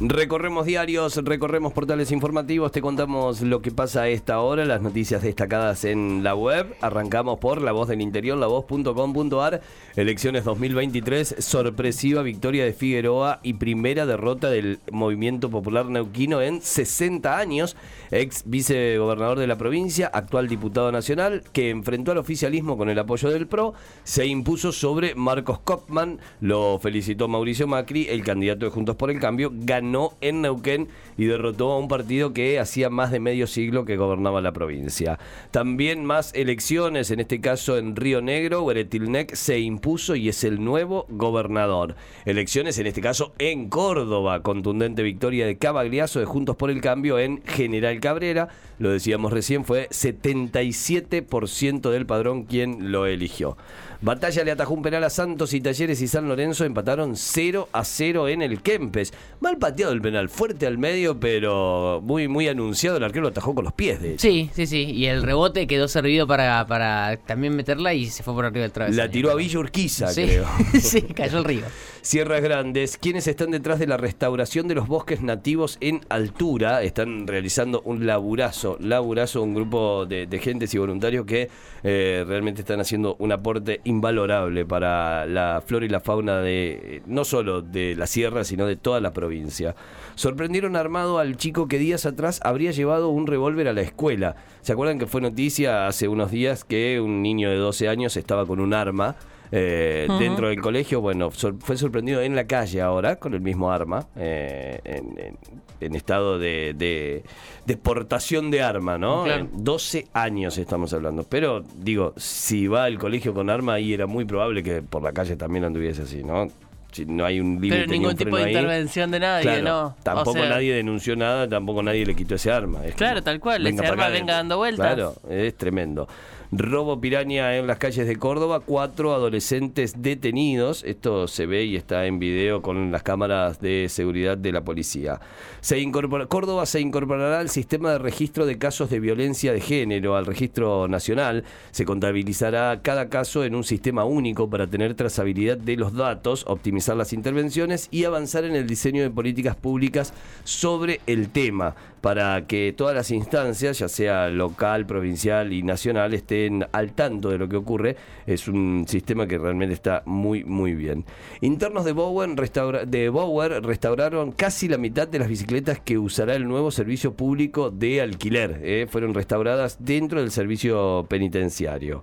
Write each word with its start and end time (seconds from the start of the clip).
Recorremos 0.00 0.64
diarios, 0.64 1.16
recorremos 1.24 1.72
portales 1.72 2.12
informativos, 2.12 2.70
te 2.70 2.80
contamos 2.80 3.40
lo 3.40 3.62
que 3.62 3.72
pasa 3.72 4.02
a 4.02 4.08
esta 4.08 4.38
hora, 4.38 4.64
las 4.64 4.80
noticias 4.80 5.22
destacadas 5.22 5.84
en 5.84 6.22
la 6.22 6.36
web. 6.36 6.72
Arrancamos 6.80 7.40
por 7.40 7.60
La 7.60 7.72
Voz 7.72 7.88
del 7.88 8.00
Interior, 8.00 8.38
lavoz.com.ar. 8.38 9.60
Elecciones 9.96 10.44
2023, 10.44 11.34
sorpresiva 11.40 12.22
victoria 12.22 12.64
de 12.64 12.74
Figueroa 12.74 13.40
y 13.42 13.54
primera 13.54 14.06
derrota 14.06 14.50
del 14.50 14.78
Movimiento 14.92 15.50
Popular 15.50 15.86
Neuquino 15.86 16.42
en 16.42 16.62
60 16.62 17.36
años. 17.36 17.76
Ex 18.12 18.44
vicegobernador 18.46 19.40
de 19.40 19.48
la 19.48 19.58
provincia, 19.58 20.06
actual 20.14 20.46
diputado 20.46 20.92
nacional, 20.92 21.42
que 21.52 21.70
enfrentó 21.70 22.12
al 22.12 22.18
oficialismo 22.18 22.78
con 22.78 22.88
el 22.88 23.00
apoyo 23.00 23.30
del 23.30 23.48
PRO, 23.48 23.74
se 24.04 24.26
impuso 24.26 24.70
sobre 24.70 25.16
Marcos 25.16 25.58
Kopman. 25.58 26.20
Lo 26.40 26.78
felicitó 26.78 27.26
Mauricio 27.26 27.66
Macri, 27.66 28.06
el 28.08 28.22
candidato 28.22 28.64
de 28.64 28.70
Juntos 28.70 28.94
por 28.94 29.10
el 29.10 29.18
Cambio, 29.18 29.50
ganó 29.52 29.87
no 29.92 30.12
en 30.20 30.42
Neuquén 30.42 30.88
y 31.16 31.26
derrotó 31.26 31.72
a 31.72 31.78
un 31.78 31.88
partido 31.88 32.32
que 32.32 32.58
hacía 32.58 32.90
más 32.90 33.10
de 33.10 33.20
medio 33.20 33.46
siglo 33.46 33.84
que 33.84 33.96
gobernaba 33.96 34.40
la 34.40 34.52
provincia. 34.52 35.18
También 35.50 36.04
más 36.04 36.32
elecciones, 36.34 37.10
en 37.10 37.20
este 37.20 37.40
caso 37.40 37.76
en 37.76 37.96
Río 37.96 38.20
Negro, 38.20 38.64
Beretilnec 38.64 39.34
se 39.34 39.58
impuso 39.58 40.14
y 40.14 40.28
es 40.28 40.44
el 40.44 40.64
nuevo 40.64 41.06
gobernador. 41.08 41.96
Elecciones, 42.24 42.78
en 42.78 42.86
este 42.86 43.00
caso 43.00 43.32
en 43.38 43.68
Córdoba, 43.68 44.42
contundente 44.42 45.02
victoria 45.02 45.46
de 45.46 45.58
Cabagliazo 45.58 46.20
de 46.20 46.26
Juntos 46.26 46.56
por 46.56 46.70
el 46.70 46.80
Cambio 46.80 47.18
en 47.18 47.42
General 47.44 47.98
Cabrera. 48.00 48.48
Lo 48.78 48.90
decíamos 48.90 49.32
recién, 49.32 49.64
fue 49.64 49.88
77% 49.88 51.90
del 51.90 52.06
padrón 52.06 52.44
quien 52.44 52.92
lo 52.92 53.06
eligió. 53.06 53.56
Batalla 54.00 54.44
le 54.44 54.52
atajó 54.52 54.74
un 54.74 54.82
penal 54.82 55.02
a 55.02 55.10
Santos 55.10 55.52
y 55.54 55.60
Talleres 55.60 56.00
y 56.00 56.06
San 56.06 56.28
Lorenzo 56.28 56.64
empataron 56.64 57.16
0 57.16 57.68
a 57.72 57.84
0 57.84 58.28
en 58.28 58.42
el 58.42 58.62
Kempes. 58.62 59.12
Mal 59.40 59.58
pateado 59.58 59.92
el 59.92 60.00
penal, 60.00 60.28
fuerte 60.28 60.68
al 60.68 60.78
medio, 60.78 61.18
pero 61.18 62.00
muy 62.04 62.28
muy 62.28 62.46
anunciado. 62.46 62.96
El 62.98 63.02
arquero 63.04 63.22
lo 63.22 63.28
atajó 63.30 63.56
con 63.56 63.64
los 63.64 63.72
pies, 63.72 64.00
de 64.00 64.16
Sí, 64.18 64.50
sí, 64.54 64.68
sí. 64.68 64.82
Y 64.84 65.06
el 65.06 65.24
rebote 65.24 65.66
quedó 65.66 65.88
servido 65.88 66.28
para, 66.28 66.64
para 66.68 67.16
también 67.26 67.56
meterla 67.56 67.92
y 67.92 68.06
se 68.06 68.22
fue 68.22 68.34
por 68.34 68.44
arriba 68.44 68.62
del 68.62 68.72
travesaño. 68.72 69.02
La 69.04 69.10
tiró 69.10 69.32
a 69.32 69.34
Villa 69.34 69.58
Urquiza, 69.58 70.08
Sí. 70.12 70.22
creo. 70.26 70.44
sí, 70.80 71.02
cayó 71.02 71.38
el 71.38 71.44
río. 71.44 71.62
Sierras 72.00 72.40
Grandes, 72.40 72.96
quienes 72.96 73.26
están 73.26 73.50
detrás 73.50 73.80
de 73.80 73.86
la 73.88 73.96
restauración 73.96 74.68
de 74.68 74.76
los 74.76 74.86
bosques 74.86 75.20
nativos 75.22 75.76
en 75.80 76.00
altura, 76.08 76.82
están 76.82 77.26
realizando 77.26 77.82
un 77.84 78.06
laburazo, 78.06 78.76
laburazo, 78.80 79.42
un 79.42 79.54
grupo 79.54 80.06
de, 80.06 80.26
de 80.26 80.38
gentes 80.38 80.72
y 80.72 80.78
voluntarios 80.78 81.26
que 81.26 81.50
eh, 81.82 82.24
realmente 82.26 82.60
están 82.62 82.80
haciendo 82.80 83.16
un 83.18 83.32
aporte 83.32 83.80
invalorable 83.88 84.64
para 84.64 85.26
la 85.26 85.62
flora 85.64 85.86
y 85.86 85.88
la 85.88 86.00
fauna 86.00 86.40
de 86.40 87.02
no 87.06 87.24
solo 87.24 87.62
de 87.62 87.96
la 87.96 88.06
sierra, 88.06 88.44
sino 88.44 88.66
de 88.66 88.76
toda 88.76 89.00
la 89.00 89.12
provincia. 89.12 89.74
Sorprendieron 90.14 90.76
armado 90.76 91.18
al 91.18 91.36
chico 91.36 91.68
que 91.68 91.78
días 91.78 92.06
atrás 92.06 92.40
habría 92.44 92.70
llevado 92.70 93.08
un 93.08 93.26
revólver 93.26 93.68
a 93.68 93.72
la 93.72 93.80
escuela. 93.80 94.36
¿Se 94.60 94.72
acuerdan 94.72 94.98
que 94.98 95.06
fue 95.06 95.20
noticia 95.20 95.86
hace 95.86 96.08
unos 96.08 96.30
días 96.30 96.64
que 96.64 97.00
un 97.00 97.22
niño 97.22 97.50
de 97.50 97.56
12 97.56 97.88
años 97.88 98.16
estaba 98.16 98.46
con 98.46 98.60
un 98.60 98.74
arma? 98.74 99.16
Eh, 99.50 100.06
dentro 100.18 100.48
del 100.48 100.60
colegio, 100.60 101.00
bueno, 101.00 101.30
sor- 101.30 101.56
fue 101.60 101.76
sorprendido 101.76 102.20
en 102.22 102.36
la 102.36 102.46
calle 102.46 102.80
ahora 102.82 103.16
con 103.16 103.34
el 103.34 103.40
mismo 103.40 103.70
arma, 103.72 104.06
eh, 104.16 104.80
en, 104.84 105.18
en- 105.18 105.38
en 105.80 105.94
estado 105.94 106.38
de, 106.40 106.74
de, 106.76 107.22
de 107.64 107.76
portación 107.76 108.50
de 108.50 108.62
arma, 108.62 108.98
¿no? 108.98 109.22
Claro. 109.24 109.42
En 109.52 109.64
12 109.64 110.08
años 110.12 110.58
estamos 110.58 110.92
hablando. 110.92 111.22
Pero 111.22 111.62
digo, 111.76 112.14
si 112.16 112.66
va 112.66 112.84
al 112.84 112.98
colegio 112.98 113.32
con 113.32 113.48
arma, 113.48 113.74
ahí 113.74 113.92
era 113.94 114.06
muy 114.08 114.24
probable 114.24 114.62
que 114.64 114.82
por 114.82 115.02
la 115.02 115.12
calle 115.12 115.36
también 115.36 115.64
anduviese 115.64 116.02
así, 116.02 116.24
¿no? 116.24 116.48
Si 116.90 117.04
no 117.06 117.24
hay 117.24 117.38
un 117.38 117.56
límite. 117.60 117.76
Pero 117.76 117.86
ni 117.86 117.98
ningún 117.98 118.16
tipo 118.16 118.36
de 118.36 118.44
ahí. 118.44 118.50
intervención 118.54 119.10
de 119.10 119.20
nadie, 119.20 119.42
Claro, 119.42 119.62
¿no? 119.62 119.96
Tampoco 120.02 120.30
O 120.30 120.32
sea, 120.32 120.48
nadie 120.48 120.74
denunció 120.74 121.14
nada, 121.16 121.46
tampoco 121.48 121.82
nadie 121.82 122.04
le 122.06 122.16
quitó 122.16 122.34
ese 122.34 122.50
arma. 122.50 122.84
Es 122.84 122.94
Claro, 122.96 123.22
tal 123.22 123.38
cual, 123.38 123.64
ese 123.66 123.86
arma 123.86 124.08
venga 124.08 124.34
dando 124.34 124.56
vueltas. 124.56 124.94
Claro, 124.94 125.14
es 125.30 125.54
tremendo. 125.56 126.08
Robo 126.50 126.98
piraña 126.98 127.58
en 127.58 127.66
las 127.66 127.76
calles 127.76 128.06
de 128.06 128.16
Córdoba, 128.16 128.60
cuatro 128.60 129.12
adolescentes 129.12 130.00
detenidos. 130.00 130.82
Esto 130.82 131.28
se 131.28 131.44
ve 131.44 131.64
y 131.64 131.76
está 131.76 132.06
en 132.06 132.18
video 132.18 132.62
con 132.62 132.90
las 132.90 133.02
cámaras 133.02 133.60
de 133.60 133.86
seguridad 133.90 134.38
de 134.38 134.52
la 134.52 134.62
policía. 134.62 135.20
Se 135.60 135.78
Córdoba 135.90 136.64
se 136.64 136.80
incorporará 136.80 137.40
al 137.40 137.50
sistema 137.50 137.92
de 137.92 137.98
registro 137.98 138.46
de 138.46 138.56
casos 138.56 138.88
de 138.88 138.98
violencia 138.98 139.52
de 139.52 139.60
género, 139.60 140.16
al 140.16 140.24
registro 140.24 140.88
nacional. 140.88 141.44
Se 141.70 141.84
contabilizará 141.84 142.80
cada 142.80 143.10
caso 143.10 143.44
en 143.44 143.54
un 143.54 143.64
sistema 143.64 144.04
único 144.04 144.48
para 144.48 144.66
tener 144.66 144.94
trazabilidad 144.94 145.58
de 145.58 145.76
los 145.76 145.92
datos, 145.92 146.46
optimizar 146.46 146.96
las 146.96 147.12
intervenciones 147.12 147.88
y 147.90 148.04
avanzar 148.04 148.44
en 148.44 148.56
el 148.56 148.66
diseño 148.66 149.02
de 149.02 149.10
políticas 149.10 149.54
públicas 149.54 150.14
sobre 150.44 151.02
el 151.06 151.28
tema 151.28 151.74
para 152.00 152.46
que 152.46 152.72
todas 152.76 152.94
las 152.94 153.10
instancias, 153.10 153.78
ya 153.80 153.88
sea 153.88 154.28
local, 154.28 154.86
provincial 154.86 155.52
y 155.52 155.62
nacional, 155.62 156.14
estén 156.14 156.66
al 156.72 156.92
tanto 156.92 157.30
de 157.30 157.38
lo 157.38 157.48
que 157.48 157.56
ocurre. 157.56 157.96
Es 158.26 158.48
un 158.48 158.84
sistema 158.88 159.26
que 159.26 159.38
realmente 159.38 159.74
está 159.74 160.02
muy, 160.06 160.44
muy 160.44 160.74
bien. 160.74 161.04
Internos 161.40 161.84
de 161.84 161.92
Bower, 161.92 162.28
restaura- 162.36 162.84
de 162.84 163.08
Bower 163.08 163.62
restauraron 163.64 164.32
casi 164.32 164.68
la 164.68 164.78
mitad 164.78 165.08
de 165.08 165.18
las 165.18 165.28
bicicletas 165.28 165.80
que 165.80 165.98
usará 165.98 166.34
el 166.34 166.46
nuevo 166.46 166.70
servicio 166.70 167.14
público 167.14 167.70
de 167.70 168.00
alquiler. 168.00 168.60
¿eh? 168.62 168.86
Fueron 168.90 169.14
restauradas 169.14 169.78
dentro 169.80 170.20
del 170.20 170.30
servicio 170.30 171.06
penitenciario. 171.08 172.02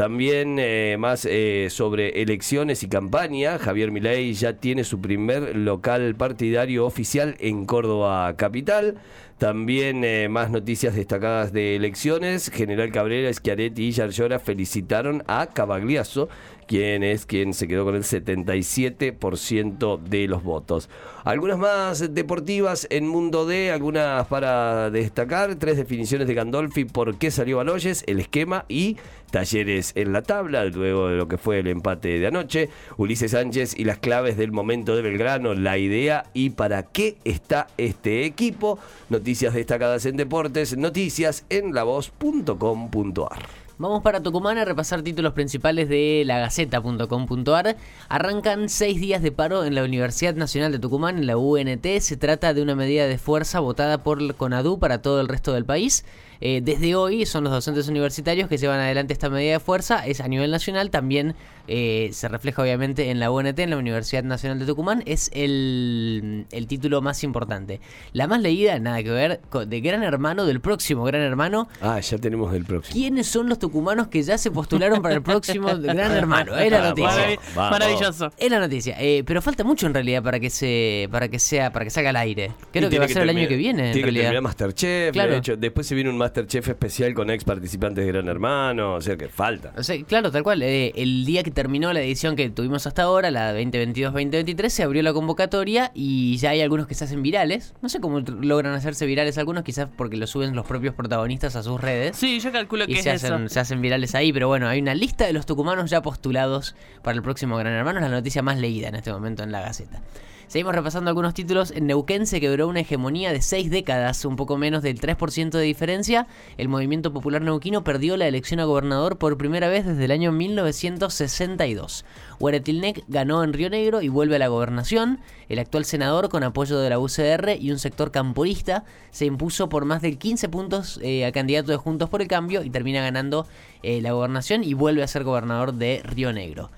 También 0.00 0.56
eh, 0.58 0.96
más 0.98 1.26
eh, 1.26 1.66
sobre 1.68 2.22
elecciones 2.22 2.82
y 2.82 2.88
campaña. 2.88 3.58
Javier 3.58 3.90
Milei 3.90 4.32
ya 4.32 4.54
tiene 4.54 4.82
su 4.82 4.98
primer 4.98 5.54
local 5.54 6.14
partidario 6.14 6.86
oficial 6.86 7.36
en 7.38 7.66
Córdoba 7.66 8.34
capital. 8.38 8.96
También 9.36 10.02
eh, 10.04 10.30
más 10.30 10.50
noticias 10.50 10.94
destacadas 10.94 11.52
de 11.52 11.76
elecciones. 11.76 12.50
General 12.50 12.90
Cabrera, 12.90 13.30
Schiaretti 13.30 13.88
y 13.88 13.90
Yarlora 13.90 14.38
felicitaron 14.38 15.22
a 15.26 15.48
Cavagliazo, 15.52 16.30
quien 16.70 17.02
es 17.02 17.26
quien 17.26 17.52
se 17.52 17.66
quedó 17.66 17.84
con 17.84 17.96
el 17.96 18.04
77% 18.04 20.00
de 20.04 20.28
los 20.28 20.44
votos. 20.44 20.88
Algunas 21.24 21.58
más 21.58 22.14
deportivas 22.14 22.86
en 22.90 23.08
Mundo 23.08 23.44
D, 23.44 23.72
algunas 23.72 24.28
para 24.28 24.88
destacar. 24.88 25.56
Tres 25.56 25.76
definiciones 25.78 26.28
de 26.28 26.34
Gandolfi, 26.34 26.84
por 26.84 27.18
qué 27.18 27.32
salió 27.32 27.56
Baloyes, 27.56 28.04
el 28.06 28.20
esquema 28.20 28.66
y 28.68 28.98
Talleres 29.32 29.90
en 29.96 30.12
la 30.12 30.22
tabla, 30.22 30.64
luego 30.66 31.08
de 31.08 31.16
lo 31.16 31.26
que 31.26 31.38
fue 31.38 31.58
el 31.58 31.66
empate 31.66 32.20
de 32.20 32.28
anoche. 32.28 32.68
Ulises 32.98 33.32
Sánchez 33.32 33.76
y 33.76 33.82
las 33.82 33.98
claves 33.98 34.36
del 34.36 34.52
momento 34.52 34.94
de 34.94 35.02
Belgrano, 35.02 35.54
la 35.54 35.76
idea 35.76 36.26
y 36.34 36.50
para 36.50 36.84
qué 36.84 37.16
está 37.24 37.66
este 37.78 38.24
equipo. 38.24 38.78
Noticias 39.08 39.54
destacadas 39.54 40.06
en 40.06 40.16
deportes, 40.16 40.76
noticias 40.76 41.44
en 41.48 41.74
lavoz.com.ar. 41.74 43.59
Vamos 43.80 44.02
para 44.02 44.22
Tucumán 44.22 44.58
a 44.58 44.66
repasar 44.66 45.00
títulos 45.00 45.32
principales 45.32 45.88
de 45.88 46.22
lagaceta.com.ar. 46.26 47.78
Arrancan 48.10 48.68
seis 48.68 49.00
días 49.00 49.22
de 49.22 49.32
paro 49.32 49.64
en 49.64 49.74
la 49.74 49.82
Universidad 49.82 50.34
Nacional 50.34 50.70
de 50.70 50.78
Tucumán, 50.78 51.16
en 51.16 51.26
la 51.26 51.38
UNT. 51.38 51.86
Se 52.00 52.18
trata 52.18 52.52
de 52.52 52.60
una 52.60 52.74
medida 52.74 53.06
de 53.06 53.16
fuerza 53.16 53.58
votada 53.58 54.02
por 54.02 54.20
el 54.20 54.34
CONADU 54.34 54.78
para 54.78 55.00
todo 55.00 55.22
el 55.22 55.28
resto 55.28 55.54
del 55.54 55.64
país. 55.64 56.04
Eh, 56.40 56.60
desde 56.62 56.94
hoy 56.94 57.26
son 57.26 57.44
los 57.44 57.52
docentes 57.52 57.88
universitarios 57.88 58.48
que 58.48 58.56
llevan 58.56 58.80
adelante 58.80 59.12
esta 59.12 59.28
medida 59.28 59.52
de 59.52 59.60
fuerza. 59.60 60.06
Es 60.06 60.20
a 60.20 60.28
nivel 60.28 60.50
nacional, 60.50 60.90
también 60.90 61.34
eh, 61.68 62.08
se 62.12 62.28
refleja 62.28 62.62
obviamente 62.62 63.10
en 63.10 63.20
la 63.20 63.30
UNT, 63.30 63.58
en 63.58 63.70
la 63.70 63.76
Universidad 63.76 64.24
Nacional 64.24 64.58
de 64.58 64.66
Tucumán. 64.66 65.02
Es 65.06 65.30
el, 65.34 66.46
el 66.50 66.66
título 66.66 67.02
más 67.02 67.22
importante. 67.24 67.80
La 68.12 68.26
más 68.26 68.40
leída, 68.40 68.78
nada 68.78 69.02
que 69.02 69.10
ver, 69.10 69.40
de 69.66 69.80
Gran 69.80 70.02
Hermano, 70.02 70.46
del 70.46 70.60
próximo 70.60 71.04
Gran 71.04 71.20
Hermano. 71.22 71.68
Ah, 71.82 72.00
ya 72.00 72.18
tenemos 72.18 72.54
el 72.54 72.64
próximo. 72.64 72.94
¿Quiénes 72.94 73.26
son 73.26 73.48
los 73.48 73.58
tucumanos 73.58 74.08
que 74.08 74.22
ya 74.22 74.38
se 74.38 74.50
postularon 74.50 75.02
para 75.02 75.14
el 75.14 75.22
próximo 75.22 75.68
Gran 75.78 76.12
Hermano? 76.12 76.56
Es 76.56 76.70
la 76.70 76.88
noticia. 76.88 77.10
Marav- 77.10 77.38
Vamos. 77.54 77.70
Maravilloso. 77.78 78.32
Es 78.38 78.50
la 78.50 78.58
noticia, 78.60 78.96
Eh, 78.98 79.22
pero 79.26 79.42
falta 79.42 79.62
mucho 79.64 79.86
en 79.86 79.94
realidad 79.94 80.22
para 80.22 80.40
que 80.40 80.48
se 80.50 81.08
para 81.10 81.28
que 81.28 81.38
sea 81.38 81.72
para 81.72 81.84
que 81.84 81.90
salga 81.90 82.10
al 82.10 82.16
aire. 82.16 82.52
Creo 82.72 82.88
Y 82.88 82.90
que 82.90 82.98
va 82.98 83.04
a 83.04 83.08
ser 83.08 83.22
el 83.22 83.28
año 83.30 83.46
que 83.46 83.56
viene. 83.56 83.88
En 83.88 83.92
Tiene 83.92 83.94
que 83.94 84.02
realidad. 84.04 84.22
terminar 84.24 84.42
Masterchef. 84.42 85.12
Claro. 85.12 85.32
De 85.32 85.38
hecho, 85.38 85.56
después 85.56 85.86
se 85.86 85.94
viene 85.94 86.08
un 86.10 86.16
Masterchef 86.16 86.29
especial 86.32 87.14
con 87.14 87.30
ex 87.30 87.44
participantes 87.44 88.04
de 88.04 88.12
Gran 88.12 88.28
Hermano. 88.28 88.94
O 88.94 89.00
sea 89.00 89.16
que 89.16 89.28
falta. 89.28 89.72
O 89.76 89.82
sea, 89.82 90.02
claro, 90.04 90.30
tal 90.30 90.42
cual. 90.42 90.62
eh, 90.62 90.92
el 90.96 91.24
día 91.24 91.42
que 91.42 91.50
terminó 91.50 91.92
la 91.92 92.00
edición 92.00 92.36
que 92.36 92.48
tuvimos 92.50 92.86
hasta 92.86 93.02
ahora, 93.02 93.30
la 93.30 93.54
2022-2023, 93.54 94.68
se 94.68 94.82
abrió 94.82 95.02
la 95.02 95.12
convocatoria 95.12 95.90
y 95.94 96.36
ya 96.38 96.50
hay 96.50 96.60
algunos 96.60 96.86
que 96.86 96.94
se 96.94 97.04
hacen 97.04 97.22
virales. 97.22 97.74
No 97.82 97.88
sé 97.88 98.00
cómo 98.00 98.20
logran 98.20 98.72
hacerse 98.74 99.06
virales 99.06 99.38
algunos, 99.38 99.64
quizás 99.64 99.88
porque 99.96 100.16
lo 100.16 100.26
suben 100.26 100.54
los 100.54 100.66
propios 100.66 100.94
protagonistas 100.94 101.56
a 101.56 101.62
sus 101.62 101.80
redes. 101.80 102.16
Sí, 102.16 102.40
yo 102.40 102.52
calculo 102.52 102.86
que 102.86 102.92
y 102.92 102.96
es 102.96 103.02
se 103.04 103.12
eso. 103.12 103.26
hacen, 103.34 103.48
se 103.48 103.60
hacen 103.60 103.80
virales 103.80 104.14
ahí, 104.14 104.32
pero 104.32 104.48
bueno, 104.48 104.68
hay 104.68 104.80
una 104.80 104.94
lista 104.94 105.26
de 105.26 105.32
los 105.32 105.46
tucumanos 105.46 105.90
ya 105.90 106.02
postulados 106.02 106.74
para 107.02 107.16
el 107.16 107.22
próximo 107.22 107.56
Gran 107.56 107.72
Hermano, 107.72 107.98
es 108.00 108.04
la 108.04 108.10
noticia 108.10 108.42
más 108.42 108.58
leída 108.58 108.88
en 108.88 108.94
este 108.96 109.12
momento 109.12 109.42
en 109.42 109.52
la 109.52 109.60
Gaceta. 109.60 110.00
Seguimos 110.46 110.74
repasando 110.74 111.10
algunos 111.10 111.32
títulos. 111.32 111.70
En 111.70 111.86
Neuquén 111.86 112.26
se 112.26 112.40
quebró 112.40 112.66
una 112.66 112.80
hegemonía 112.80 113.32
de 113.32 113.40
seis 113.40 113.70
décadas, 113.70 114.24
un 114.24 114.34
poco 114.34 114.56
menos 114.58 114.82
del 114.82 115.00
3% 115.00 115.50
de 115.50 115.62
diferencia. 115.62 116.19
El 116.58 116.68
movimiento 116.68 117.12
popular 117.12 117.42
neuquino 117.42 117.84
perdió 117.84 118.16
la 118.16 118.26
elección 118.26 118.60
a 118.60 118.64
gobernador 118.64 119.18
por 119.18 119.38
primera 119.38 119.68
vez 119.68 119.86
desde 119.86 120.04
el 120.04 120.10
año 120.10 120.32
1962. 120.32 122.04
Hueretilnec 122.38 123.04
ganó 123.08 123.44
en 123.44 123.52
Río 123.52 123.70
Negro 123.70 124.02
y 124.02 124.08
vuelve 124.08 124.36
a 124.36 124.38
la 124.38 124.48
gobernación. 124.48 125.20
El 125.48 125.58
actual 125.58 125.84
senador, 125.84 126.28
con 126.28 126.42
apoyo 126.42 126.78
de 126.78 126.90
la 126.90 126.98
UCR 126.98 127.56
y 127.58 127.70
un 127.70 127.78
sector 127.78 128.10
camporista, 128.10 128.84
se 129.10 129.26
impuso 129.26 129.68
por 129.68 129.84
más 129.84 130.02
de 130.02 130.16
15 130.16 130.48
puntos 130.48 131.00
eh, 131.02 131.24
al 131.24 131.32
candidato 131.32 131.72
de 131.72 131.76
Juntos 131.76 132.08
por 132.08 132.22
el 132.22 132.28
Cambio 132.28 132.62
y 132.62 132.70
termina 132.70 133.02
ganando 133.02 133.46
eh, 133.82 134.00
la 134.00 134.12
gobernación 134.12 134.64
y 134.64 134.74
vuelve 134.74 135.02
a 135.02 135.08
ser 135.08 135.24
gobernador 135.24 135.74
de 135.74 136.02
Río 136.04 136.32
Negro. 136.32 136.70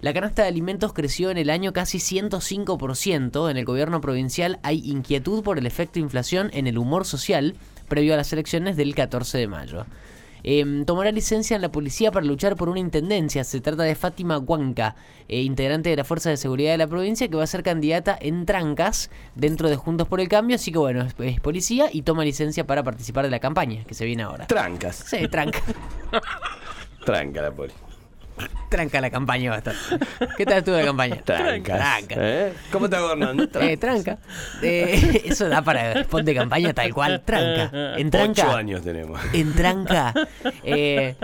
La 0.00 0.14
canasta 0.14 0.42
de 0.42 0.48
alimentos 0.48 0.94
creció 0.94 1.30
en 1.30 1.36
el 1.36 1.50
año 1.50 1.74
casi 1.74 1.98
105%. 1.98 3.50
En 3.50 3.56
el 3.58 3.66
gobierno 3.66 4.00
provincial 4.00 4.58
hay 4.62 4.78
inquietud 4.90 5.42
por 5.42 5.58
el 5.58 5.66
efecto 5.66 5.98
inflación 5.98 6.48
en 6.54 6.66
el 6.66 6.78
humor 6.78 7.04
social 7.04 7.54
previo 7.90 8.14
a 8.14 8.16
las 8.16 8.32
elecciones 8.32 8.78
del 8.78 8.94
14 8.94 9.36
de 9.36 9.46
mayo. 9.46 9.84
Em, 10.42 10.86
tomará 10.86 11.12
licencia 11.12 11.54
en 11.54 11.60
la 11.60 11.70
policía 11.70 12.10
para 12.10 12.24
luchar 12.24 12.56
por 12.56 12.70
una 12.70 12.80
intendencia. 12.80 13.44
Se 13.44 13.60
trata 13.60 13.82
de 13.82 13.94
Fátima 13.94 14.38
Huanca, 14.38 14.96
eh, 15.28 15.42
integrante 15.42 15.90
de 15.90 15.96
la 15.96 16.04
Fuerza 16.04 16.30
de 16.30 16.38
Seguridad 16.38 16.72
de 16.72 16.78
la 16.78 16.86
provincia, 16.86 17.28
que 17.28 17.36
va 17.36 17.44
a 17.44 17.46
ser 17.46 17.62
candidata 17.62 18.16
en 18.18 18.46
Trancas 18.46 19.10
dentro 19.34 19.68
de 19.68 19.76
Juntos 19.76 20.08
por 20.08 20.20
el 20.20 20.28
Cambio. 20.28 20.56
Así 20.56 20.72
que 20.72 20.78
bueno, 20.78 21.02
es, 21.02 21.14
es 21.18 21.40
policía 21.40 21.90
y 21.92 22.02
toma 22.02 22.24
licencia 22.24 22.66
para 22.66 22.82
participar 22.82 23.24
de 23.24 23.30
la 23.30 23.38
campaña 23.38 23.84
que 23.84 23.94
se 23.94 24.06
viene 24.06 24.22
ahora. 24.22 24.46
Trancas. 24.46 24.96
Sí, 24.96 25.28
tranca. 25.28 25.60
Tranca 27.04 27.42
la 27.42 27.50
poli. 27.50 27.72
Tranca 28.68 29.00
la 29.00 29.10
campaña 29.10 29.50
bastante. 29.50 30.06
¿Qué 30.36 30.44
tal 30.44 30.58
estuvo 30.58 30.76
la 30.76 30.84
campaña? 30.84 31.16
Trancas. 31.16 31.78
Tranca. 31.78 32.14
¿Eh? 32.18 32.52
¿Cómo 32.72 32.86
está 32.86 33.00
gobernando? 33.00 33.48
Eh, 33.60 33.76
tranca. 33.76 34.18
Eh, 34.62 35.22
eso 35.24 35.48
da 35.48 35.62
para 35.62 36.00
spot 36.00 36.24
de 36.24 36.34
campaña 36.34 36.72
tal 36.72 36.94
cual. 36.94 37.22
Tranca. 37.24 37.98
En 37.98 38.10
tranca. 38.10 38.42
Ocho 38.42 38.56
años 38.56 38.82
tenemos. 38.82 39.20
En 39.32 39.54
tranca. 39.54 40.14
Eh, 40.62 41.16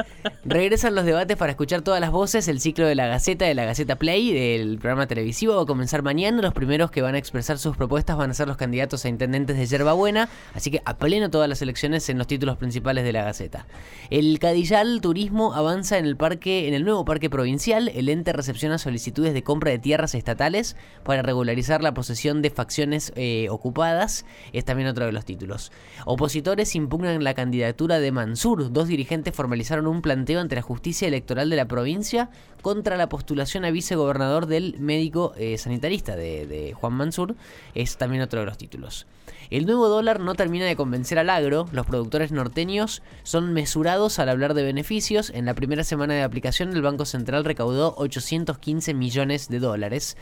regresan 0.44 0.94
los 0.94 1.04
debates 1.04 1.36
para 1.36 1.52
escuchar 1.52 1.82
todas 1.82 2.00
las 2.00 2.10
voces. 2.10 2.48
El 2.48 2.60
ciclo 2.60 2.86
de 2.86 2.94
la 2.94 3.06
Gaceta, 3.06 3.44
de 3.44 3.54
la 3.54 3.64
Gaceta 3.64 3.96
Play, 3.96 4.32
del 4.32 4.78
programa 4.78 5.06
televisivo, 5.06 5.56
va 5.56 5.62
a 5.62 5.66
comenzar 5.66 6.02
mañana. 6.02 6.42
Los 6.42 6.52
primeros 6.52 6.90
que 6.90 7.02
van 7.02 7.14
a 7.14 7.18
expresar 7.18 7.58
sus 7.58 7.76
propuestas 7.76 8.16
van 8.16 8.30
a 8.30 8.34
ser 8.34 8.48
los 8.48 8.56
candidatos 8.56 9.04
a 9.04 9.08
intendentes 9.08 9.56
de 9.56 9.66
Yerba 9.66 9.92
Buena. 9.92 10.28
Así 10.54 10.70
que 10.70 10.82
a 10.84 10.96
pleno 10.96 11.30
todas 11.30 11.48
las 11.48 11.62
elecciones 11.62 12.08
en 12.08 12.18
los 12.18 12.26
títulos 12.26 12.56
principales 12.56 13.04
de 13.04 13.12
la 13.12 13.24
Gaceta. 13.24 13.66
El 14.10 14.38
Cadillal 14.38 15.00
Turismo 15.00 15.54
avanza 15.54 15.98
en 15.98 16.04
el 16.04 16.16
parque, 16.16 16.68
en 16.68 16.74
el 16.74 16.84
nuevo 16.84 17.04
parque 17.06 17.30
provincial. 17.30 17.88
El 17.94 18.10
ente 18.10 18.34
recepciona 18.34 18.76
solicitudes 18.76 19.32
de 19.32 19.42
compra 19.42 19.70
de 19.70 19.78
tierras 19.78 20.14
estatales 20.14 20.76
para 21.04 21.22
regularizar 21.22 21.82
la 21.82 21.94
posesión 21.94 22.42
de 22.42 22.50
facciones 22.50 23.14
eh, 23.16 23.46
ocupadas. 23.48 24.26
Es 24.52 24.66
también 24.66 24.90
otro 24.90 25.06
de 25.06 25.12
los 25.12 25.24
títulos. 25.24 25.72
Opositores 26.04 26.74
impugnan 26.74 27.24
la 27.24 27.32
candidatura 27.32 27.98
de 27.98 28.12
Mansur. 28.12 28.70
Dos 28.70 28.88
dirigentes 28.88 29.34
formalizaron 29.34 29.86
un 29.86 30.02
planteo 30.02 30.40
ante 30.40 30.56
la 30.56 30.62
justicia 30.62 31.08
electoral 31.08 31.48
de 31.48 31.56
la 31.56 31.66
provincia 31.66 32.28
contra 32.60 32.98
la 32.98 33.08
postulación 33.08 33.64
a 33.64 33.70
vicegobernador 33.70 34.46
del 34.46 34.78
médico 34.78 35.32
eh, 35.38 35.56
sanitarista 35.56 36.16
de, 36.16 36.46
de 36.46 36.74
Juan 36.74 36.92
Mansur. 36.92 37.36
Es 37.74 37.96
también 37.96 38.22
otro 38.22 38.40
de 38.40 38.46
los 38.46 38.58
títulos. 38.58 39.06
El 39.50 39.66
nuevo 39.66 39.88
dólar 39.88 40.20
no 40.20 40.34
termina 40.34 40.64
de 40.64 40.76
convencer 40.76 41.18
al 41.18 41.30
agro. 41.30 41.68
Los 41.72 41.86
productores 41.86 42.32
norteños 42.32 43.02
son 43.22 43.52
mesurados 43.52 44.18
al 44.18 44.28
hablar 44.28 44.54
de 44.54 44.64
beneficios. 44.64 45.30
En 45.30 45.46
la 45.46 45.54
primera 45.54 45.84
semana 45.84 46.14
de 46.14 46.22
aplicación, 46.22 46.72
el 46.72 46.82
Banco 46.86 47.04
Central 47.04 47.44
recaudó 47.44 47.94
815 47.98 48.94
millones 48.94 49.48
de 49.48 49.58
dólares. 49.60 50.16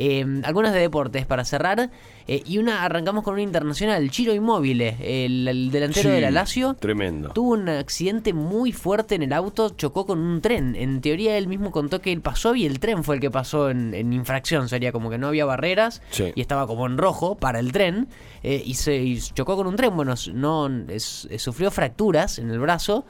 Eh, 0.00 0.24
algunas 0.44 0.72
de 0.74 0.78
deportes 0.78 1.26
para 1.26 1.44
cerrar. 1.44 1.90
eh, 2.28 2.42
y 2.46 2.58
una 2.58 2.84
arrancamos 2.84 3.24
con 3.24 3.32
una 3.34 3.42
internacional, 3.42 4.08
Chiro 4.10 4.32
Inmóvil, 4.32 4.80
el, 4.82 5.48
el 5.48 5.70
delantero 5.72 6.10
Sí, 6.10 6.14
de 6.14 6.20
la 6.20 6.30
Lazio. 6.30 6.74
Tremendo. 6.74 7.30
Tuvo 7.30 7.54
un 7.54 7.68
accidente 7.68 8.32
muy 8.32 8.70
fuerte 8.70 9.16
en 9.16 9.22
el 9.24 9.32
auto, 9.32 9.70
chocó 9.70 10.06
con 10.06 10.20
un 10.20 10.40
tren. 10.40 10.76
En 10.76 11.00
teoría 11.00 11.36
él 11.36 11.48
mismo 11.48 11.72
contó 11.72 12.00
que 12.00 12.12
él 12.12 12.20
pasó 12.20 12.54
y 12.54 12.64
el 12.66 12.78
tren 12.78 13.02
fue 13.02 13.16
el 13.16 13.20
que 13.20 13.30
pasó 13.32 13.70
en, 13.70 13.92
en 13.92 14.12
infracción. 14.12 14.68
Sería 14.68 14.92
como 14.92 15.10
que 15.10 15.18
no 15.18 15.26
había 15.28 15.46
barreras 15.46 16.00
Sí. 16.10 16.30
y 16.34 16.40
estaba 16.42 16.68
como 16.68 16.86
en 16.86 16.96
rojo 16.96 17.34
para 17.34 17.58
el 17.58 17.72
tren 17.72 18.06
eh, 18.44 18.62
y 18.64 18.74
se 18.74 18.94
y 18.98 19.18
chocó 19.20 19.56
con 19.56 19.66
un 19.66 19.74
tren. 19.74 19.96
Bueno, 19.96 20.14
no 20.32 20.68
es- 20.88 21.26
eh, 21.30 21.40
sufrió 21.40 21.72
fracturas 21.72 22.38
en 22.38 22.50
el 22.50 22.60
brazo, 22.60 23.04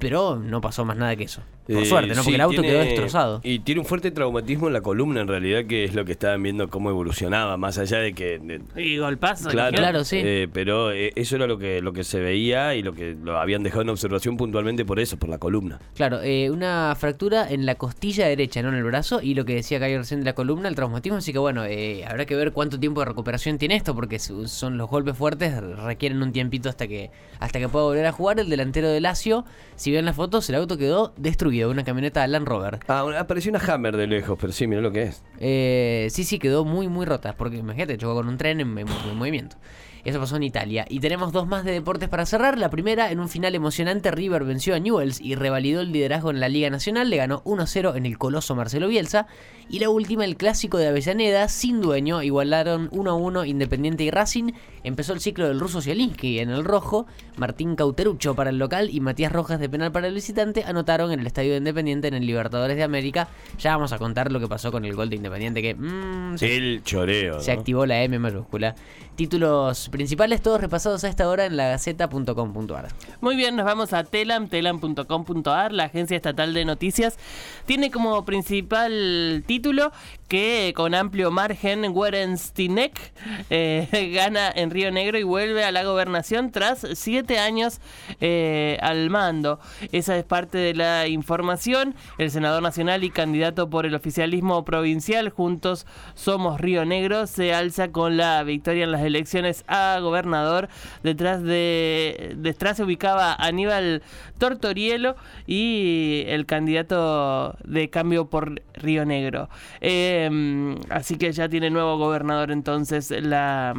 pero 0.00 0.36
no 0.36 0.60
pasó 0.62 0.84
más 0.86 0.96
nada 0.96 1.14
que 1.16 1.24
eso. 1.24 1.42
Por 1.66 1.82
Eh, 1.82 1.86
suerte, 1.86 2.08
¿no? 2.10 2.14
Porque 2.16 2.28
sí, 2.30 2.34
el 2.34 2.40
auto 2.42 2.60
tiene- 2.60 2.68
quedó 2.76 2.84
destrozado. 2.84 3.40
Y 3.42 3.60
tiene 3.60 3.80
un 3.80 3.86
fuerte 3.86 4.10
traumatismo 4.10 4.66
en 4.66 4.74
la 4.74 4.82
columna, 4.82 5.22
en 5.22 5.28
realidad, 5.28 5.64
que 5.64 5.84
es 5.84 5.94
lo 5.94 6.04
que 6.04 6.12
estaban 6.12 6.42
viendo 6.42 6.68
cómo 6.68 6.90
evolucionaba, 6.90 7.56
más 7.56 7.78
allá 7.78 7.98
de 8.00 8.12
que. 8.12 8.38
de- 8.38 8.60
Y 8.76 8.98
golpazo. 8.98 9.48
Claro, 9.48 9.74
Claro, 9.76 10.04
sí. 10.04 10.20
eh, 10.22 10.48
pero 10.52 10.92
eh, 10.92 11.12
eso 11.16 11.36
era 11.36 11.46
lo 11.46 11.56
que, 11.58 11.80
lo 11.80 11.92
que 11.94 12.04
se 12.04 12.20
veía 12.20 12.74
y 12.74 12.82
lo 12.82 12.92
que 12.92 13.16
lo 13.22 13.38
habían 13.38 13.62
dejado 13.62 13.80
en 13.82 13.88
observación 13.88 14.36
puntualmente 14.36 14.84
por 14.84 15.00
eso, 15.00 15.16
por 15.16 15.28
la 15.30 15.38
columna. 15.38 15.78
Claro, 15.94 16.20
eh, 16.22 16.50
una 16.50 16.94
fractura 16.98 17.48
en 17.50 17.64
la 17.64 17.76
costilla 17.76 18.26
derecha, 18.26 18.60
no 18.62 18.68
en 18.68 18.74
el 18.74 18.84
brazo, 18.84 19.22
y 19.22 19.32
lo 19.34 19.46
que 19.46 19.54
decía 19.54 19.80
Cayo 19.80 19.96
recién 19.98 20.20
de 20.20 20.26
la 20.26 20.34
columna, 20.34 20.68
el 20.68 20.74
traumatismo, 20.74 21.16
así 21.18 21.32
que 21.32 21.38
bueno, 21.38 21.64
eh, 21.64 22.04
habrá 22.06 22.26
que 22.26 22.36
ver 22.36 22.52
cuánto 22.52 22.78
tiempo 22.78 23.00
de 23.00 23.06
recuperación 23.06 23.56
tiene 23.56 23.76
esto, 23.76 23.94
porque 23.94 24.18
son 24.18 24.76
los 24.76 24.90
golpes 24.90 25.16
fuertes, 25.16 25.54
requieren 25.82 26.22
un 26.22 26.30
tiempito 26.32 26.68
hasta 26.68 26.86
que 26.86 27.10
hasta 27.40 27.58
que 27.58 27.68
pueda 27.68 27.84
volver 27.86 28.04
a 28.06 28.12
jugar. 28.12 28.38
El 28.38 28.48
delantero 28.50 28.88
de 28.88 29.00
Lazio, 29.00 29.44
si 29.76 29.92
ven 29.92 30.04
las 30.04 30.16
fotos, 30.16 30.48
el 30.48 30.56
auto 30.56 30.76
quedó 30.78 31.12
destruido, 31.16 31.53
una 31.62 31.84
camioneta 31.84 32.26
Land 32.26 32.46
Rover. 32.46 32.80
Ah, 32.88 33.04
una- 33.04 33.20
apareció 33.20 33.50
una 33.50 33.60
Hammer 33.60 33.96
de 33.96 34.06
lejos, 34.06 34.36
pero 34.40 34.52
sí, 34.52 34.66
mira 34.66 34.80
lo 34.80 34.90
que 34.92 35.04
es. 35.04 35.22
Eh, 35.38 36.08
sí, 36.10 36.24
sí, 36.24 36.38
quedó 36.38 36.64
muy, 36.64 36.88
muy 36.88 37.06
rota, 37.06 37.34
porque 37.36 37.56
imagínate, 37.56 37.96
chocó 37.98 38.14
con 38.14 38.28
un 38.28 38.36
tren 38.36 38.60
en, 38.60 38.76
en- 38.78 38.88
en 38.88 39.16
movimiento. 39.16 39.56
Eso 40.04 40.20
pasó 40.20 40.36
en 40.36 40.42
Italia. 40.42 40.84
Y 40.88 41.00
tenemos 41.00 41.32
dos 41.32 41.46
más 41.46 41.64
de 41.64 41.72
deportes 41.72 42.08
para 42.08 42.26
cerrar. 42.26 42.58
La 42.58 42.68
primera, 42.70 43.10
en 43.10 43.20
un 43.20 43.28
final 43.28 43.54
emocionante, 43.54 44.10
River 44.10 44.44
venció 44.44 44.74
a 44.74 44.78
Newells 44.78 45.20
y 45.20 45.34
revalidó 45.34 45.80
el 45.80 45.92
liderazgo 45.92 46.30
en 46.30 46.40
la 46.40 46.48
Liga 46.48 46.68
Nacional. 46.68 47.08
Le 47.08 47.16
ganó 47.16 47.42
1-0 47.44 47.96
en 47.96 48.04
el 48.04 48.18
coloso 48.18 48.54
Marcelo 48.54 48.88
Bielsa. 48.88 49.26
Y 49.70 49.78
la 49.78 49.88
última, 49.88 50.26
el 50.26 50.36
clásico 50.36 50.76
de 50.76 50.88
Avellaneda, 50.88 51.48
sin 51.48 51.80
dueño, 51.80 52.22
igualaron 52.22 52.90
1-1 52.90 53.48
Independiente 53.48 54.04
y 54.04 54.10
Racing. 54.10 54.52
Empezó 54.82 55.14
el 55.14 55.20
ciclo 55.20 55.48
del 55.48 55.58
ruso 55.58 55.80
Zielinski 55.80 56.38
en 56.40 56.50
el 56.50 56.64
rojo. 56.64 57.06
Martín 57.38 57.74
Cauterucho 57.74 58.34
para 58.34 58.50
el 58.50 58.58
local 58.58 58.90
y 58.92 59.00
Matías 59.00 59.32
Rojas 59.32 59.58
de 59.58 59.70
penal 59.70 59.90
para 59.90 60.06
el 60.06 60.14
visitante 60.14 60.64
anotaron 60.64 61.12
en 61.12 61.20
el 61.20 61.26
estadio 61.26 61.52
de 61.52 61.58
Independiente 61.58 62.08
en 62.08 62.14
el 62.14 62.26
Libertadores 62.26 62.76
de 62.76 62.82
América. 62.82 63.28
Ya 63.58 63.70
vamos 63.70 63.92
a 63.94 63.98
contar 63.98 64.30
lo 64.30 64.38
que 64.38 64.48
pasó 64.48 64.70
con 64.70 64.84
el 64.84 64.94
gol 64.94 65.08
de 65.08 65.16
Independiente 65.16 65.62
que 65.62 65.74
mm, 65.74 66.36
se, 66.36 66.56
El 66.56 66.82
choreo. 66.82 67.40
se 67.40 67.54
¿no? 67.54 67.58
activó 67.58 67.86
la 67.86 68.02
M 68.02 68.18
mayúscula. 68.18 68.74
Títulos 69.16 69.88
principales 69.94 70.42
todos 70.42 70.60
repasados 70.60 71.04
a 71.04 71.08
esta 71.08 71.28
hora 71.28 71.46
en 71.46 71.56
lagaceta.com.ar. 71.56 72.88
Muy 73.20 73.36
bien, 73.36 73.54
nos 73.54 73.64
vamos 73.64 73.92
a 73.92 74.02
telam, 74.02 74.48
telam.com.ar, 74.48 75.72
la 75.72 75.84
agencia 75.84 76.16
estatal 76.16 76.52
de 76.52 76.64
noticias. 76.64 77.16
Tiene 77.64 77.92
como 77.92 78.24
principal 78.24 79.44
título 79.46 79.92
que 80.26 80.72
con 80.74 80.96
amplio 80.96 81.30
margen 81.30 81.84
Werenstinek 81.92 83.12
eh, 83.50 84.10
gana 84.16 84.50
en 84.52 84.72
Río 84.72 84.90
Negro 84.90 85.16
y 85.16 85.22
vuelve 85.22 85.62
a 85.62 85.70
la 85.70 85.84
gobernación 85.84 86.50
tras 86.50 86.84
siete 86.94 87.38
años 87.38 87.80
eh, 88.20 88.78
al 88.82 89.10
mando. 89.10 89.60
Esa 89.92 90.16
es 90.16 90.24
parte 90.24 90.58
de 90.58 90.74
la 90.74 91.06
información. 91.06 91.94
El 92.18 92.32
senador 92.32 92.64
nacional 92.64 93.04
y 93.04 93.10
candidato 93.10 93.70
por 93.70 93.86
el 93.86 93.94
oficialismo 93.94 94.64
provincial, 94.64 95.30
Juntos 95.30 95.86
Somos 96.14 96.60
Río 96.60 96.84
Negro, 96.84 97.28
se 97.28 97.54
alza 97.54 97.92
con 97.92 98.16
la 98.16 98.42
victoria 98.42 98.82
en 98.82 98.90
las 98.90 99.02
elecciones 99.02 99.62
a 99.68 99.83
gobernador. 100.00 100.68
Detrás 101.02 101.42
de 101.42 102.34
detrás 102.36 102.76
se 102.76 102.84
ubicaba 102.84 103.34
Aníbal 103.34 104.02
Tortorielo 104.38 105.16
y 105.46 106.24
el 106.26 106.46
candidato 106.46 107.56
de 107.64 107.90
cambio 107.90 108.26
por 108.26 108.62
Río 108.74 109.04
Negro. 109.04 109.48
Eh, 109.80 110.76
así 110.90 111.16
que 111.16 111.32
ya 111.32 111.48
tiene 111.48 111.70
nuevo 111.70 111.96
gobernador 111.98 112.50
entonces 112.50 113.10
la, 113.10 113.74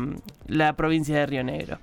la 0.48 0.74
provincia 0.74 1.16
de 1.18 1.26
Río 1.26 1.44
Negro. 1.44 1.80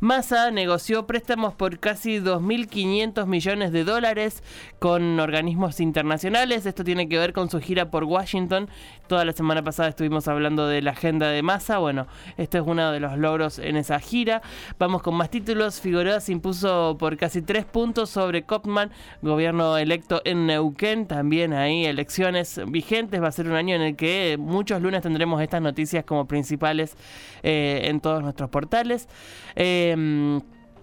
Massa 0.00 0.50
negoció 0.50 1.06
préstamos 1.06 1.54
por 1.54 1.78
casi 1.78 2.18
2.500 2.18 3.26
millones 3.26 3.72
de 3.72 3.84
dólares 3.84 4.42
con 4.78 5.18
organismos 5.20 5.80
internacionales. 5.80 6.66
Esto 6.66 6.84
tiene 6.84 7.08
que 7.08 7.18
ver 7.18 7.32
con 7.32 7.50
su 7.50 7.60
gira 7.60 7.90
por 7.90 8.04
Washington. 8.04 8.68
Toda 9.06 9.24
la 9.24 9.32
semana 9.32 9.62
pasada 9.62 9.88
estuvimos 9.88 10.28
hablando 10.28 10.66
de 10.66 10.82
la 10.82 10.92
agenda 10.92 11.28
de 11.28 11.42
Massa. 11.42 11.78
Bueno, 11.78 12.06
este 12.36 12.58
es 12.58 12.64
uno 12.66 12.92
de 12.92 13.00
los 13.00 13.16
logros 13.18 13.58
en 13.68 13.76
esa 13.76 14.00
gira. 14.00 14.42
Vamos 14.78 15.02
con 15.02 15.14
más 15.14 15.30
títulos. 15.30 15.80
Figueroa 15.80 16.20
se 16.20 16.32
impuso 16.32 16.96
por 16.98 17.16
casi 17.16 17.42
tres 17.42 17.64
puntos 17.64 18.10
sobre 18.10 18.42
Kopman, 18.42 18.90
gobierno 19.22 19.76
electo 19.76 20.22
en 20.24 20.46
Neuquén. 20.46 21.06
También 21.06 21.52
ahí 21.52 21.84
elecciones 21.84 22.60
vigentes. 22.68 23.22
Va 23.22 23.28
a 23.28 23.32
ser 23.32 23.46
un 23.46 23.54
año 23.54 23.74
en 23.74 23.82
el 23.82 23.96
que 23.96 24.36
muchos 24.38 24.80
lunes 24.80 25.02
tendremos 25.02 25.40
estas 25.42 25.62
noticias 25.62 26.04
como 26.04 26.26
principales 26.26 26.96
eh, 27.42 27.82
en 27.84 28.00
todos 28.00 28.22
nuestros 28.22 28.50
portales. 28.50 29.08
Eh, 29.54 30.40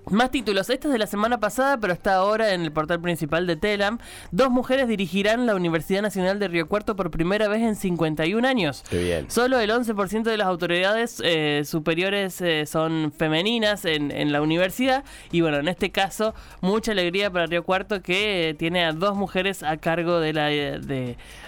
Más 0.10 0.32
títulos. 0.32 0.70
Este 0.70 0.88
es 0.88 0.92
de 0.94 1.00
la 1.00 1.08
semana 1.08 1.40
pasada, 1.40 1.78
pero 1.78 1.94
está 1.94 2.16
ahora 2.16 2.54
en 2.54 2.62
el 2.64 2.72
portal 2.74 3.00
principal 3.00 3.48
de 3.48 3.56
Telam. 3.56 4.00
Dos 4.32 4.50
mujeres 4.50 4.88
dirigirán 4.90 5.46
la 5.46 5.56
Universidad 5.56 6.02
Nacional 6.02 6.40
de 6.40 6.50
Río 6.50 6.68
Cuarto 6.68 6.96
por 6.98 7.10
primera 7.10 7.48
vez 7.48 7.62
en 7.62 7.76
51 7.78 8.46
años. 8.46 8.84
Qué 8.90 9.02
bien. 9.02 9.32
Solo 9.32 9.60
el 9.62 9.70
11% 9.72 10.24
de 10.24 10.38
las 10.38 10.48
autoridades 10.48 11.22
eh, 11.24 11.64
superiores 11.66 12.42
eh, 12.42 12.66
son 12.66 13.14
femeninas 13.18 13.86
en, 13.86 14.12
en 14.12 14.34
la 14.34 14.42
universidad. 14.42 15.06
Y 15.32 15.40
bueno, 15.40 15.58
en 15.60 15.70
este 15.70 15.90
caso, 15.92 16.36
mucha 16.60 16.92
alegría 16.92 17.32
para 17.32 17.46
Río 17.46 17.64
Cuarto 17.64 18.02
que 18.02 18.50
eh, 18.50 18.54
tiene 18.56 18.84
a 18.84 18.92
dos 18.92 19.16
mujeres 19.16 19.64
a 19.64 19.78
cargo 19.78 20.20
de, 20.20 20.34
la, 20.34 20.48
de, 20.48 20.80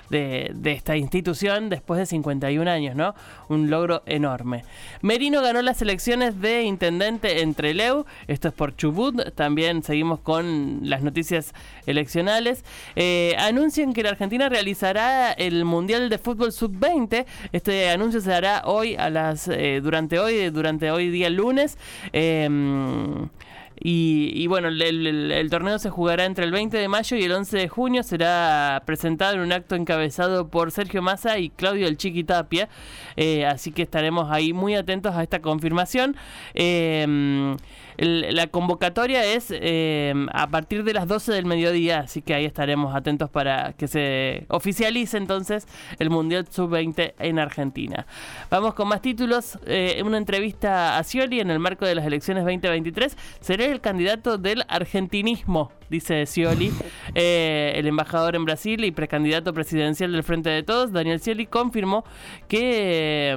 de- 0.10 0.52
de 0.56 0.72
esta 0.72 0.96
institución 0.96 1.70
después 1.70 2.00
de 2.00 2.06
51 2.06 2.72
años, 2.72 2.96
¿no? 2.96 3.16
Un 3.50 3.70
logro 3.70 4.02
enorme. 4.06 4.64
Merino 5.02 5.42
ganó 5.42 5.62
las 5.62 5.82
elecciones 5.82 6.40
de 6.40 6.64
intendente 6.64 7.42
en 7.42 7.54
Trelew. 7.54 8.06
Esto 8.28 8.45
es 8.48 8.54
por 8.54 8.76
Chubut. 8.76 9.34
También 9.36 9.84
seguimos 9.84 10.20
con 10.20 10.82
las 10.84 11.04
noticias 11.04 11.54
eleccionales. 11.86 12.64
Eh, 12.96 13.36
anuncian 13.38 13.94
que 13.94 14.04
la 14.04 14.10
Argentina 14.10 14.50
realizará 14.50 15.32
el 15.32 15.66
Mundial 15.66 16.10
de 16.10 16.18
Fútbol 16.18 16.52
Sub-20. 16.52 17.26
Este 17.52 17.90
anuncio 17.90 18.22
se 18.22 18.34
hará 18.34 18.64
hoy 18.66 18.96
a 18.96 19.10
las 19.10 19.48
eh, 19.48 19.82
durante 19.82 20.20
hoy 20.20 20.50
durante 20.50 20.92
hoy 20.92 21.10
día 21.10 21.30
lunes. 21.30 21.78
Em, 22.14 23.30
y, 23.78 24.48
bueno, 24.48 24.70
el, 24.70 25.48
torneo 25.50 25.80
se 25.80 25.90
jugará 25.90 26.26
entre 26.26 26.46
el 26.46 26.52
20 26.52 26.78
de 26.78 26.88
mayo 26.88 27.18
y 27.18 27.24
el 27.24 27.32
11 27.32 27.58
de 27.58 27.68
junio. 27.68 28.04
Será 28.04 28.82
presentado 28.86 29.36
en 29.36 29.42
un 29.42 29.52
acto 29.52 29.76
encabezado 29.76 30.48
por 30.48 30.72
Sergio 30.72 31.02
Massa 31.02 31.38
y 31.40 31.50
Claudio 31.50 31.88
El 31.88 31.98
Chiqui 31.98 32.24
Tapia. 32.24 32.70
Eh, 33.18 33.46
así 33.46 33.72
que 33.72 33.82
estaremos 33.82 34.32
ahí 34.32 34.54
muy 34.54 34.76
atentos 34.76 35.14
a 35.16 35.24
esta 35.24 35.42
confirmación. 35.42 36.16
Eh, 36.54 37.56
el- 37.98 38.36
la 38.36 38.48
convocatoria 38.48 39.24
es 39.26 39.48
eh, 39.52 40.14
a 40.34 40.48
partir 40.48 40.84
de 40.84 40.94
las 40.94 41.08
12 41.08 41.32
del 41.34 41.46
mediodía, 41.46 42.00
así 42.00 42.22
que 42.22 42.34
ahí 42.34 42.46
estaremos 42.46 42.96
atentos 42.96 43.30
para 43.30 43.74
que 43.74 43.88
se 43.88 44.46
oficialice 44.50 45.18
entonces 45.18 45.68
el 46.00 46.10
Mundial 46.10 46.46
Sub-20 46.50 47.14
en 47.20 47.40
Argentina. 47.40 48.06
Vamos 48.50 48.74
con 48.74 48.88
más 48.88 49.02
títulos. 49.02 49.58
Eh, 49.66 50.02
una 50.06 50.18
entrevista 50.18 50.98
a 50.98 51.04
Scioli 51.04 51.40
en 51.40 51.50
el 51.52 51.60
marco 51.60 51.86
de 51.86 51.96
las 51.96 52.06
elecciones 52.06 52.44
2023. 52.44 53.18
Seré 53.40 53.72
el 53.72 53.82
candidato 53.82 54.38
del 54.38 54.64
argentinismo, 54.68 55.72
dice 55.90 56.26
Scioli. 56.26 56.72
Eh, 57.18 57.74
el 57.76 57.88
embajador 57.88 58.36
en 58.36 58.44
Brasil 58.46 58.84
y 58.84 58.92
precandidato 58.92 59.54
presidencial 59.54 60.12
del 60.12 60.24
Frente 60.24 60.50
de 60.50 60.64
Todos, 60.64 60.92
Daniel 60.92 61.20
Scioli, 61.20 61.46
confirmó 61.46 62.04
que... 62.48 63.36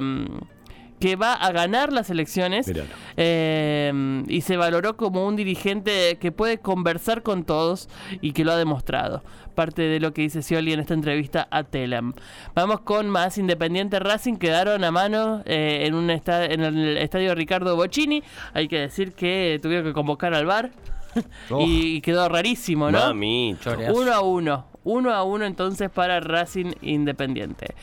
que 0.99 1.15
va 1.15 1.33
a 1.33 1.51
ganar 1.51 1.93
las 1.93 2.09
elecciones 2.09 2.71
eh, 3.17 4.23
y 4.27 4.41
se 4.41 4.57
valoró 4.57 4.97
como 4.97 5.25
un 5.25 5.35
dirigente 5.35 6.17
que 6.19 6.31
puede 6.31 6.59
conversar 6.59 7.23
con 7.23 7.43
todos 7.43 7.89
y 8.21 8.33
que 8.33 8.43
lo 8.43 8.51
ha 8.51 8.57
demostrado. 8.57 9.23
Parte 9.55 9.81
de 9.81 9.99
lo 9.99 10.13
que 10.13 10.21
dice 10.21 10.41
Scioli 10.41 10.73
en 10.73 10.79
esta 10.79 10.93
entrevista 10.93 11.47
a 11.51 11.63
Telam. 11.63 12.13
Vamos 12.55 12.81
con 12.81 13.09
más 13.09 13.37
Independiente 13.37 13.99
Racing. 13.99 14.35
Quedaron 14.35 14.83
a 14.83 14.91
mano 14.91 15.41
eh, 15.45 15.85
en, 15.85 15.95
un 15.95 16.09
en 16.09 16.61
el 16.61 16.97
estadio 16.97 17.35
Ricardo 17.35 17.75
Bocini. 17.75 18.23
Hay 18.53 18.67
que 18.67 18.79
decir 18.79 19.13
que 19.13 19.59
tuvieron 19.61 19.85
que 19.85 19.93
convocar 19.93 20.33
al 20.33 20.45
bar 20.45 20.71
Oh. 21.49 21.65
y 21.67 22.01
quedó 22.01 22.27
rarísimo, 22.29 22.91
¿no? 22.91 22.99
Choreazo. 23.61 23.93
Uno 23.99 24.13
a 24.13 24.21
uno. 24.21 24.65
Uno 24.85 25.13
a 25.13 25.23
uno 25.23 25.45
entonces 25.45 25.89
para 25.89 26.19
Racing 26.21 26.71
Independiente. 26.81 27.75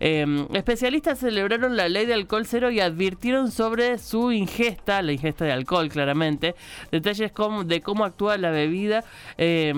Eh, 0.00 0.46
especialistas 0.54 1.18
celebraron 1.18 1.76
la 1.76 1.88
ley 1.88 2.06
de 2.06 2.14
alcohol 2.14 2.46
cero 2.46 2.70
y 2.70 2.80
advirtieron 2.80 3.50
sobre 3.50 3.98
su 3.98 4.30
ingesta, 4.32 5.02
la 5.02 5.12
ingesta 5.12 5.44
de 5.44 5.52
alcohol 5.52 5.88
claramente, 5.88 6.54
detalles 6.92 7.32
como- 7.32 7.64
de 7.64 7.80
cómo 7.82 8.04
actúa 8.04 8.38
la 8.38 8.50
bebida. 8.50 9.04
eh, 9.36 9.74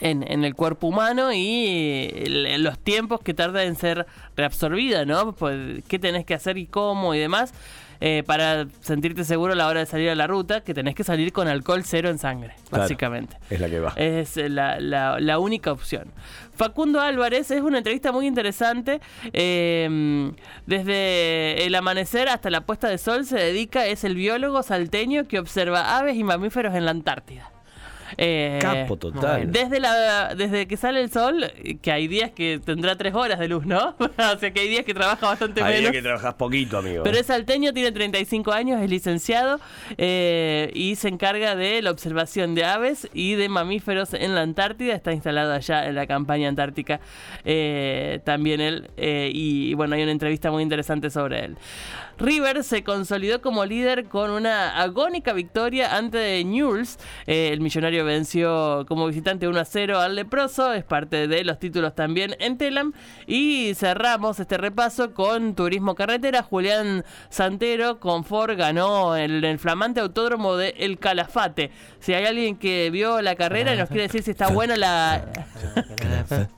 en, 0.00 0.24
en 0.30 0.44
el 0.44 0.54
cuerpo 0.54 0.86
humano 0.86 1.32
y 1.32 2.10
el- 2.14 2.62
los 2.62 2.78
tiempos 2.78 3.20
que 3.20 3.34
tarda 3.34 3.64
en 3.64 3.76
ser 3.76 4.06
reabsorbida, 4.36 5.04
¿no? 5.04 5.32
Pues, 5.32 5.82
¿Qué 5.88 5.98
tenés 5.98 6.24
que 6.24 6.34
hacer 6.34 6.58
y 6.58 6.66
cómo 6.66 7.14
y 7.14 7.18
demás? 7.18 7.52
eh, 8.02 8.22
para 8.26 8.66
sentirte 8.80 9.24
seguro 9.24 9.52
a 9.52 9.56
la 9.56 9.66
hora 9.68 9.80
de 9.80 9.84
salir 9.84 10.08
a 10.08 10.14
la 10.14 10.26
ruta, 10.26 10.62
que 10.62 10.72
tenés 10.72 10.94
que 10.94 11.04
salir 11.04 11.34
con 11.34 11.48
alcohol 11.48 11.82
cero 11.84 12.08
en 12.08 12.16
sangre, 12.16 12.54
Claro. 12.70 12.84
básicamente. 12.84 13.36
Es 13.50 13.60
la 13.60 13.68
que 13.68 13.78
va. 13.78 13.92
Es 13.96 14.36
la, 14.38 14.80
la- 14.80 15.20
la 15.20 15.38
única 15.38 15.70
opción. 15.70 16.04
Facundo 16.54 17.02
Álvarez 17.02 17.50
es 17.50 17.60
una 17.60 17.76
entrevista 17.76 18.10
muy 18.10 18.26
interesante. 18.26 19.02
eh, 19.34 20.32
desde 20.66 21.66
el 21.66 21.74
amanecer 21.74 22.30
hasta 22.30 22.48
la 22.48 22.62
puesta 22.62 22.88
de 22.88 22.96
sol 22.96 23.26
se 23.26 23.36
dedica, 23.36 23.84
es 23.86 24.02
el 24.04 24.14
biólogo 24.14 24.62
salteño 24.62 25.28
que 25.28 25.38
observa 25.38 25.98
aves 25.98 26.16
y 26.16 26.24
mamíferos 26.24 26.74
en 26.74 26.86
la 26.86 26.92
Antártida. 26.92 27.50
Eh, 28.16 28.58
Capo 28.60 28.96
total. 28.96 29.50
Desde, 29.50 29.80
la, 29.80 30.34
desde 30.34 30.66
que 30.66 30.76
sale 30.76 31.00
el 31.00 31.10
sol, 31.10 31.52
que 31.82 31.92
hay 31.92 32.08
días 32.08 32.30
que 32.30 32.60
tendrá 32.64 32.96
tres 32.96 33.14
horas 33.14 33.38
de 33.38 33.48
luz, 33.48 33.66
¿no? 33.66 33.94
o 34.00 34.38
sea 34.38 34.50
que 34.52 34.60
hay 34.60 34.68
días 34.68 34.84
que 34.84 34.94
trabaja 34.94 35.26
bastante 35.26 35.62
Hay 35.62 35.76
menos. 35.78 35.92
que 35.92 36.02
trabajas 36.02 36.34
poquito, 36.34 36.78
amigo. 36.78 37.02
Pero 37.02 37.18
es 37.18 37.26
salteño, 37.26 37.72
tiene 37.72 37.92
35 37.92 38.52
años, 38.52 38.80
es 38.82 38.90
licenciado 38.90 39.60
eh, 39.98 40.70
y 40.74 40.96
se 40.96 41.08
encarga 41.08 41.56
de 41.56 41.82
la 41.82 41.90
observación 41.90 42.54
de 42.54 42.64
aves 42.64 43.08
y 43.14 43.34
de 43.34 43.48
mamíferos 43.48 44.14
en 44.14 44.34
la 44.34 44.42
Antártida. 44.42 44.94
Está 44.94 45.12
instalado 45.12 45.52
allá 45.52 45.86
en 45.86 45.94
la 45.94 46.06
campaña 46.06 46.48
antártica 46.48 47.00
eh, 47.44 48.20
también 48.24 48.60
él. 48.60 48.90
y, 48.96 49.74
bueno, 49.74 49.94
hay 49.94 50.02
una 50.02 50.12
entrevista 50.12 50.50
muy 50.50 50.62
interesante 50.62 51.10
sobre 51.10 51.44
él. 51.44 51.56
River 52.18 52.64
se 52.64 52.84
consolidó 52.84 53.40
como 53.40 53.64
líder 53.64 54.04
con 54.04 54.30
una 54.30 54.78
agónica 54.80 55.32
victoria 55.32 55.96
ante 55.96 56.44
Newell's. 56.44 56.98
El 57.26 57.60
millonario 57.60 57.99
venció 58.02 58.84
como 58.88 59.06
visitante 59.06 59.48
1 59.48 59.58
a 59.60 59.64
0 59.64 59.98
al 59.98 60.16
leproso. 60.16 60.72
Es 60.72 60.84
parte 60.84 61.28
de 61.28 61.44
los 61.44 61.58
títulos 61.58 61.94
también 61.94 62.36
en 62.40 62.58
Telam. 62.58 62.92
Y 63.26 63.72
cerramos 63.74 64.40
este 64.40 64.58
repaso 64.58 65.14
con 65.14 65.54
Turismo 65.54 65.94
Carretera. 65.94 66.42
Julián 66.42 67.04
Santero 67.28 68.00
con 68.00 68.24
Ford 68.24 68.56
ganó 68.56 69.16
el, 69.16 69.44
el 69.44 69.58
flamante 69.58 70.00
autódromo 70.00 70.56
de 70.56 70.74
El 70.78 70.98
Calafate. 70.98 71.70
Si 72.00 72.14
hay 72.14 72.24
alguien 72.24 72.56
que 72.56 72.90
vio 72.90 73.20
la 73.22 73.34
carrera 73.34 73.74
y 73.74 73.78
nos 73.78 73.88
quiere 73.88 74.04
decir 74.04 74.22
si 74.22 74.30
está 74.30 74.48
buena 74.48 74.76
la. 74.76 75.24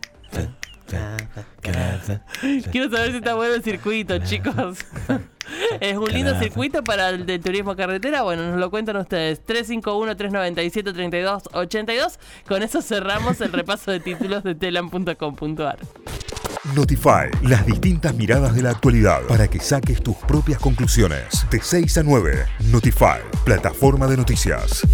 Quiero 2.70 2.90
saber 2.90 3.10
si 3.12 3.16
está 3.16 3.34
bueno 3.34 3.54
el 3.54 3.62
circuito, 3.62 4.18
chicos. 4.18 4.78
Es 5.80 5.96
un 5.96 6.12
lindo 6.12 6.38
circuito 6.38 6.84
para 6.84 7.08
el 7.10 7.26
de 7.26 7.38
turismo 7.38 7.76
carretera. 7.76 8.22
Bueno, 8.22 8.50
nos 8.50 8.58
lo 8.58 8.70
cuentan 8.70 8.96
ustedes. 8.96 9.46
351-397-3282. 9.46 12.18
Con 12.46 12.62
eso 12.62 12.80
cerramos 12.82 13.40
el 13.40 13.52
repaso 13.52 13.90
de 13.90 14.00
títulos 14.00 14.44
de 14.44 14.54
telam.com.ar. 14.54 15.78
Notify, 16.76 17.28
las 17.42 17.66
distintas 17.66 18.14
miradas 18.14 18.54
de 18.54 18.62
la 18.62 18.70
actualidad 18.70 19.22
para 19.22 19.48
que 19.48 19.58
saques 19.58 20.00
tus 20.00 20.14
propias 20.16 20.60
conclusiones. 20.60 21.44
De 21.50 21.60
6 21.60 21.98
a 21.98 22.04
9, 22.04 22.46
Notify, 22.70 23.18
plataforma 23.44 24.06
de 24.06 24.16
noticias. 24.16 24.86